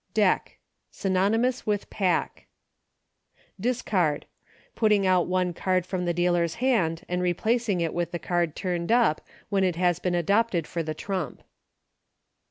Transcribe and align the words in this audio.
Deck. 0.15 0.57
Synonymous 0.89 1.67
with 1.67 1.87
Pack. 1.91 2.47
Discard. 3.59 4.25
Putting 4.73 5.05
out 5.05 5.27
one 5.27 5.53
card 5.53 5.85
from 5.85 6.05
the 6.05 6.11
dealer's 6.13 6.55
hand, 6.55 7.05
and 7.07 7.21
replacing 7.21 7.81
it 7.81 7.93
with 7.93 8.09
the 8.09 8.17
card 8.17 8.55
turned 8.55 8.91
up, 8.91 9.21
when 9.49 9.63
it 9.63 9.75
has 9.75 9.99
been 9.99 10.15
adopted 10.15 10.65
for 10.65 10.81
the 10.81 10.95
trump. 10.95 11.43